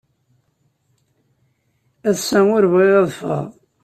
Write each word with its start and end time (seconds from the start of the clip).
Ass-a 2.09 2.39
ur 2.55 2.63
bɣiɣ 2.73 2.95
ad 3.01 3.09
ffɣeɣ. 3.17 3.47